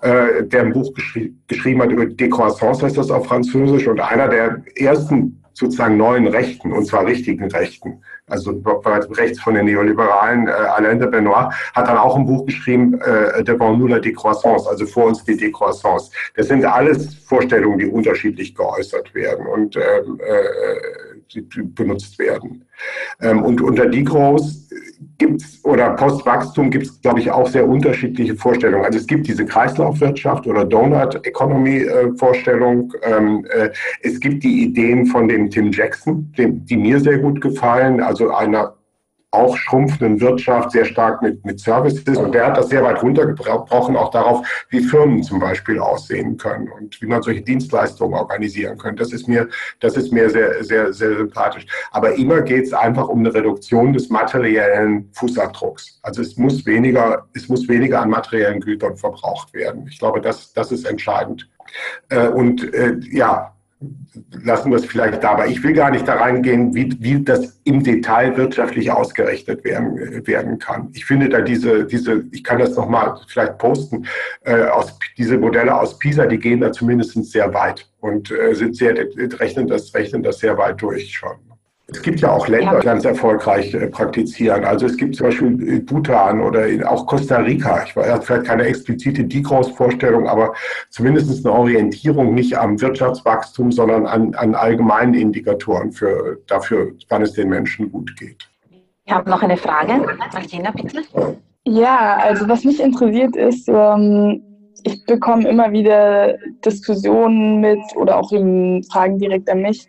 [0.02, 4.28] äh, der ein Buch geschri geschrieben hat über Décroissance, heißt das auf Französisch, und einer
[4.28, 8.52] der ersten sozusagen neuen Rechten, und zwar richtigen Rechten, also
[9.18, 13.44] rechts von den Neoliberalen, äh, Alain de Benoit, hat dann auch ein Buch geschrieben, äh,
[13.44, 16.12] Devant nous la décroissance, also vor uns die Décroissance.
[16.36, 21.17] Das sind alles Vorstellungen, die unterschiedlich geäußert werden und ähm, äh,
[21.76, 22.66] benutzt werden.
[23.22, 24.46] Ähm, und unter Degrowth
[25.18, 28.86] gibt's oder Postwachstum gibt es, glaube ich, auch sehr unterschiedliche Vorstellungen.
[28.86, 31.86] Also es gibt diese Kreislaufwirtschaft oder Donut Economy
[32.18, 32.94] Vorstellung.
[33.04, 33.70] Ähm, äh,
[34.02, 38.00] es gibt die Ideen von dem Tim Jackson, die mir sehr gut gefallen.
[38.02, 38.77] Also einer
[39.32, 42.18] auch schrumpfenden Wirtschaft sehr stark mit, mit Services.
[42.18, 46.70] Und der hat das sehr weit runtergebrochen, auch darauf, wie Firmen zum Beispiel aussehen können
[46.70, 48.96] und wie man solche Dienstleistungen organisieren kann.
[48.96, 49.50] Das ist mir,
[49.82, 51.66] das ist mir sehr, sehr, sehr sympathisch.
[51.92, 56.00] Aber immer geht es einfach um eine Reduktion des materiellen Fußabdrucks.
[56.04, 59.88] Also es muss weniger, es muss weniger an materiellen Gütern verbraucht werden.
[59.90, 61.50] Ich glaube, das, das ist entscheidend.
[62.10, 63.57] Äh, und äh, ja,
[64.44, 65.32] lassen wir es vielleicht da.
[65.32, 70.26] Aber ich will gar nicht da reingehen, wie, wie das im Detail wirtschaftlich ausgerechnet werden,
[70.26, 70.90] werden kann.
[70.94, 74.06] Ich finde da diese, diese ich kann das nochmal vielleicht posten,
[74.44, 78.76] äh, aus, diese Modelle aus PISA, die gehen da zumindest sehr weit und äh, sind
[78.76, 81.47] sehr, rechnen das, rechnen das sehr weit durch schon.
[81.90, 84.66] Es gibt ja auch Länder, die ganz erfolgreich äh, praktizieren.
[84.66, 87.84] Also es gibt zum Beispiel Bhutan oder auch Costa Rica.
[87.86, 90.54] Ich weiß vielleicht keine explizite Degrowth-Vorstellung, aber
[90.90, 97.34] zumindest eine Orientierung nicht am Wirtschaftswachstum, sondern an, an allgemeinen Indikatoren für, dafür, wann es
[97.34, 98.50] den Menschen gut geht.
[99.06, 99.94] Ich habe noch eine Frage.
[100.34, 101.04] Martina, bitte.
[101.66, 104.42] Ja, also was mich interessiert ist, ähm,
[104.84, 109.88] ich bekomme immer wieder Diskussionen mit oder auch Fragen direkt an mich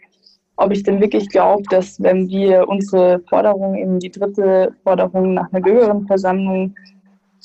[0.58, 5.52] ob ich denn wirklich glaube, dass wenn wir unsere Forderung, eben die dritte Forderung nach
[5.52, 6.74] einer Bürgerinnenversammlung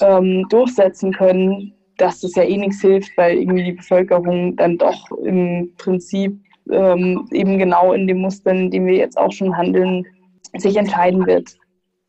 [0.02, 5.12] ähm, durchsetzen können, dass das ja eh nichts hilft, weil irgendwie die Bevölkerung dann doch
[5.24, 6.36] im Prinzip
[6.72, 10.08] ähm, eben genau in dem Muster, in dem wir jetzt auch schon handeln,
[10.58, 11.56] sich entscheiden wird.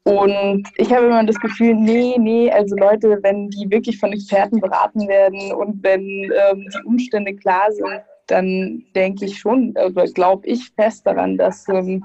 [0.05, 4.59] Und ich habe immer das Gefühl, nee, nee, also Leute, wenn die wirklich von Experten
[4.59, 10.47] beraten werden und wenn ähm, die Umstände klar sind, dann denke ich schon, oder glaube
[10.47, 12.05] ich fest daran, dass ähm,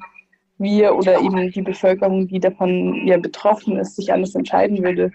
[0.60, 5.12] wir oder eben die Bevölkerung, die davon ja betroffen ist, sich anders entscheiden würde.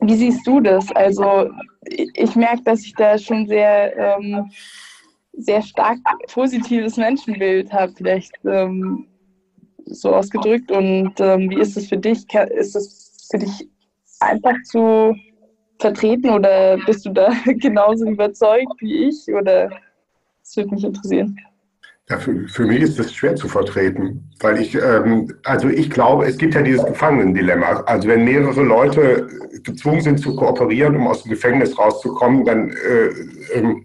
[0.00, 0.90] Wie siehst du das?
[0.92, 1.50] Also
[1.82, 4.50] ich merke, dass ich da schon sehr, ähm,
[5.32, 5.98] sehr stark
[6.32, 9.06] positives Menschenbild habe, vielleicht ähm,
[9.86, 10.70] so ausgedrückt.
[10.70, 12.32] Und ähm, wie ist es für dich?
[12.32, 13.68] Ist es für dich
[14.20, 15.16] einfach zu
[15.80, 19.26] vertreten oder bist du da genauso überzeugt wie ich?
[19.34, 19.70] Oder
[20.48, 21.38] das würde mich interessieren.
[22.08, 26.24] Ja, für, für, mich ist das schwer zu vertreten, weil ich, ähm, also ich glaube,
[26.24, 27.82] es gibt ja dieses Gefangenendilemma.
[27.84, 29.28] Also wenn mehrere Leute
[29.62, 33.84] gezwungen sind zu kooperieren, um aus dem Gefängnis rauszukommen, dann äh, ähm,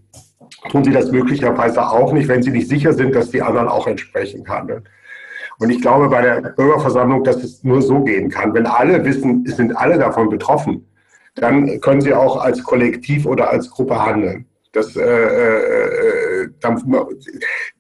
[0.72, 3.88] tun sie das möglicherweise auch nicht, wenn sie nicht sicher sind, dass die anderen auch
[3.88, 4.88] entsprechend handeln.
[5.60, 8.54] Und ich glaube bei der Bürgerversammlung, dass es nur so gehen kann.
[8.54, 10.88] Wenn alle wissen, sind alle davon betroffen,
[11.36, 14.46] dann können sie auch als Kollektiv oder als Gruppe handeln.
[14.74, 16.23] Das, äh, äh, dann,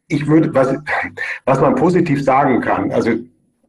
[0.07, 0.75] ich würde, was,
[1.45, 3.11] was man positiv sagen kann, also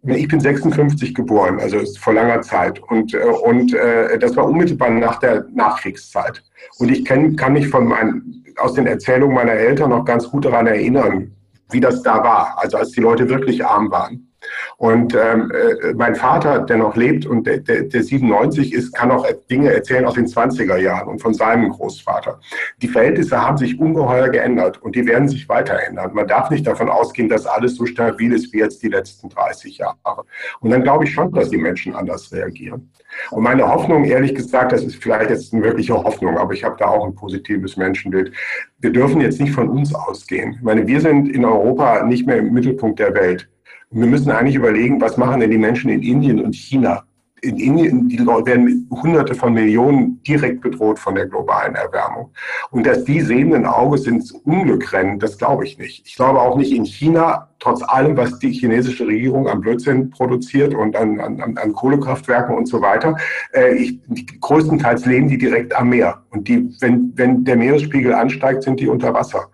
[0.07, 2.79] ich bin 56 geboren, also vor langer Zeit.
[2.79, 6.43] Und, äh, und äh, das war unmittelbar nach der Nachkriegszeit.
[6.79, 10.45] Und ich kenn, kann mich von meinen, aus den Erzählungen meiner Eltern noch ganz gut
[10.45, 11.33] daran erinnern,
[11.71, 14.29] wie das da war, also als die Leute wirklich arm waren.
[14.77, 19.11] Und ähm, äh, mein Vater, der noch lebt und der, der, der 97 ist, kann
[19.11, 22.41] auch Dinge erzählen aus den 20er Jahren und von seinem Großvater.
[22.83, 26.13] Die Verhältnisse haben sich ungeheuer geändert und die werden sich weiter ändern.
[26.15, 29.79] Man darf nicht davon ausgehen, dass alles so stabil ist wie jetzt die letzten 30
[29.79, 30.25] Jahre.
[30.61, 32.91] Und dann glaube ich schon, dass die Menschen anders reagieren.
[33.31, 36.77] Und meine Hoffnung, ehrlich gesagt, das ist vielleicht jetzt eine wirkliche Hoffnung, aber ich habe
[36.79, 38.33] da auch ein positives Menschenbild.
[38.79, 40.55] Wir dürfen jetzt nicht von uns ausgehen.
[40.55, 43.49] Ich meine, wir sind in Europa nicht mehr im Mittelpunkt der Welt
[43.95, 47.05] wir müssen eigentlich überlegen, was machen denn die Menschen in Indien und China?
[47.43, 52.31] In Indien die Leute werden Hunderte von Millionen direkt bedroht von der globalen Erwärmung.
[52.71, 56.07] Und dass die sehenden Auges ins Unglück rennen, das glaube ich nicht.
[56.07, 60.75] Ich glaube auch nicht in China, trotz allem, was die chinesische Regierung am Blödsinn produziert
[60.75, 63.17] und an, an, an Kohlekraftwerken und so weiter.
[63.55, 63.99] Äh, ich,
[64.41, 66.23] größtenteils leben die direkt am Meer.
[66.31, 69.49] Und die, wenn, wenn der Meeresspiegel ansteigt, sind die unter Wasser.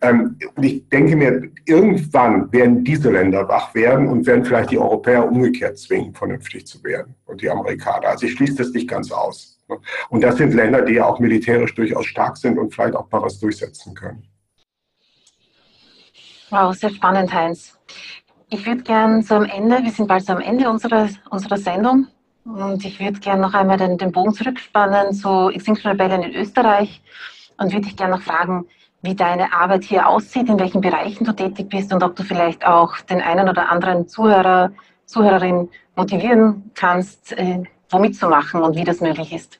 [0.00, 4.78] Ähm, und ich denke mir, irgendwann werden diese Länder wach werden und werden vielleicht die
[4.78, 8.08] Europäer umgekehrt zwingen, vernünftig zu werden und die Amerikaner.
[8.08, 9.60] Also ich schließe das nicht ganz aus.
[10.10, 13.22] Und das sind Länder, die ja auch militärisch durchaus stark sind und vielleicht auch mal
[13.22, 14.26] was durchsetzen können.
[16.52, 17.78] Wow, sehr spannend, Heinz.
[18.50, 22.08] Ich würde gerne am Ende, wir sind bald am Ende unserer, unserer Sendung,
[22.44, 27.00] und ich würde gerne noch einmal den, den Bogen zurückspannen zu Extinction Rebellion in Österreich
[27.56, 28.66] und würde dich gerne noch fragen,
[29.00, 32.66] wie deine Arbeit hier aussieht, in welchen Bereichen du tätig bist und ob du vielleicht
[32.66, 34.72] auch den einen oder anderen Zuhörer,
[35.06, 39.58] Zuhörerin motivieren kannst, äh, wo mitzumachen und wie das möglich ist.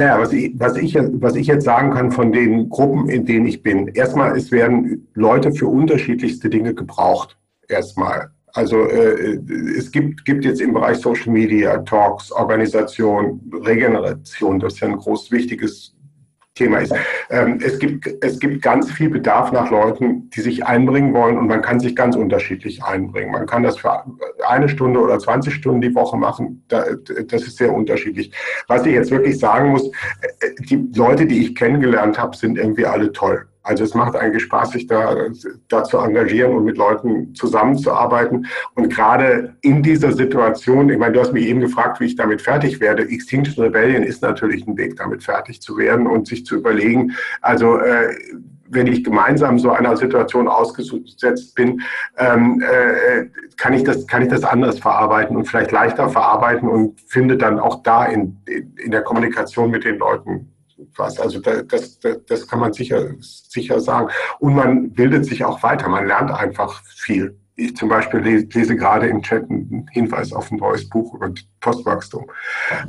[0.00, 3.44] Naja, was ich, was, ich, was ich jetzt sagen kann von den Gruppen, in denen
[3.44, 7.36] ich bin, erstmal, es werden Leute für unterschiedlichste Dinge gebraucht.
[7.68, 8.30] Erstmal.
[8.54, 9.38] Also äh,
[9.76, 14.96] es gibt, gibt jetzt im Bereich Social Media, Talks, Organisation, Regeneration, das ist ja ein
[14.96, 15.94] groß wichtiges
[16.60, 16.94] Thema ist.
[17.30, 21.46] Ähm, es, gibt, es gibt ganz viel Bedarf nach Leuten, die sich einbringen wollen und
[21.48, 23.32] man kann sich ganz unterschiedlich einbringen.
[23.32, 24.04] Man kann das für
[24.46, 26.64] eine Stunde oder 20 Stunden die Woche machen.
[26.68, 28.32] Das ist sehr unterschiedlich.
[28.68, 32.84] Was ich jetzt wirklich sagen muss, äh, die Leute, die ich kennengelernt habe, sind irgendwie
[32.84, 33.46] alle toll.
[33.62, 35.26] Also es macht eigentlich Spaß, sich da,
[35.68, 38.46] da zu engagieren und mit Leuten zusammenzuarbeiten.
[38.74, 42.40] Und gerade in dieser Situation, ich meine, du hast mich eben gefragt, wie ich damit
[42.40, 43.02] fertig werde.
[43.02, 47.76] Extinction Rebellion ist natürlich ein Weg, damit fertig zu werden und sich zu überlegen, also
[47.76, 48.14] äh,
[48.70, 51.82] wenn ich gemeinsam so einer Situation ausgesetzt bin,
[52.16, 57.00] ähm, äh, kann, ich das, kann ich das anders verarbeiten und vielleicht leichter verarbeiten und
[57.00, 58.38] finde dann auch da in,
[58.76, 60.52] in der Kommunikation mit den Leuten
[60.96, 61.18] was.
[61.18, 64.08] Also das, das, das kann man sicher, sicher sagen.
[64.38, 69.06] Und man bildet sich auch weiter, man lernt einfach viel ich zum Beispiel lese, gerade
[69.06, 71.30] im Chat einen Hinweis auf ein neues Buch über
[71.60, 72.26] Postwachstum.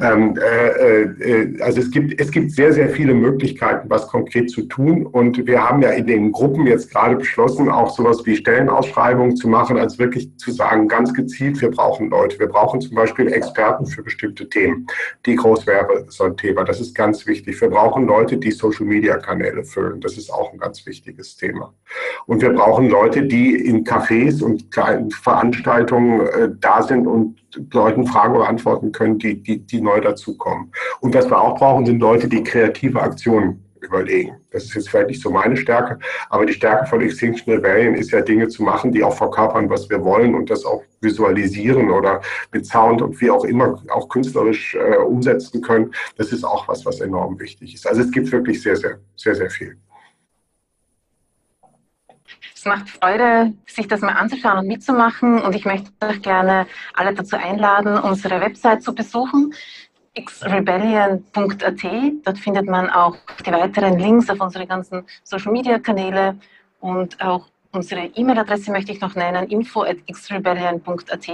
[0.02, 4.64] Ähm, äh, äh, also es gibt, es gibt sehr, sehr viele Möglichkeiten, was konkret zu
[4.64, 5.06] tun.
[5.06, 9.50] Und wir haben ja in den Gruppen jetzt gerade beschlossen, auch sowas wie Stellenausschreibungen zu
[9.50, 12.40] machen, als wirklich zu sagen, ganz gezielt, wir brauchen Leute.
[12.40, 14.88] Wir brauchen zum Beispiel Experten für bestimmte Themen,
[15.26, 16.64] die groß wäre, so ein Thema.
[16.64, 17.60] Das ist ganz wichtig.
[17.60, 20.00] Wir brauchen Leute, die Social-Media-Kanäle füllen.
[20.00, 21.74] Das ist auch ein ganz wichtiges Thema.
[22.26, 27.42] Und wir brauchen Leute, die in Cafés und Veranstaltungen äh, da sind und
[27.74, 30.72] Leuten Fragen beantworten können, die, die, die neu dazukommen.
[31.02, 34.38] Und was wir auch brauchen, sind Leute, die kreative Aktionen überlegen.
[34.52, 36.00] Das ist jetzt vielleicht nicht so meine Stärke,
[36.30, 39.90] aber die Stärke von Extinction Rebellion ist ja Dinge zu machen, die auch verkörpern, was
[39.90, 44.76] wir wollen und das auch visualisieren oder mit Sound und wie auch immer auch künstlerisch
[44.76, 45.92] äh, umsetzen können.
[46.18, 47.88] Das ist auch was, was enorm wichtig ist.
[47.88, 49.78] Also es gibt wirklich sehr, sehr, sehr, sehr viel.
[52.62, 55.42] Es macht Freude, sich das mal anzuschauen und mitzumachen.
[55.42, 59.52] Und ich möchte euch gerne alle dazu einladen, unsere Website zu besuchen
[60.14, 61.84] xrebellion.at.
[62.24, 66.38] Dort findet man auch die weiteren Links auf unsere ganzen Social Media Kanäle
[66.82, 71.28] und auch unsere E-Mail-Adresse möchte ich noch nennen, info at xrebellion.at.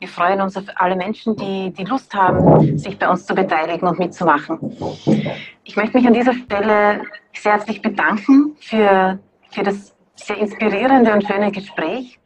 [0.00, 3.88] Wir freuen uns auf alle Menschen, die die Lust haben, sich bei uns zu beteiligen
[3.88, 4.58] und mitzumachen.
[5.64, 9.18] Ich möchte mich an dieser Stelle sehr herzlich bedanken für,
[9.50, 12.18] für das sehr inspirierende und schöne Gespräch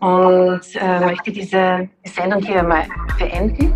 [0.00, 2.86] und äh, möchte diese Sendung hier mal
[3.18, 3.72] beenden.